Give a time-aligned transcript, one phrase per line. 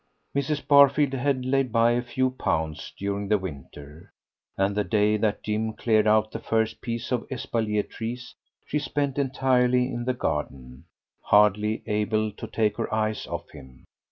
[0.35, 0.65] Mrs.
[0.67, 4.11] Barfield had laid by a few pounds during the winter;
[4.57, 8.33] and the day that Jim cleared out the first piece of espalier trees
[8.65, 10.85] she spent entirely in the garden,
[11.25, 13.85] hardly able to take her eyes off him.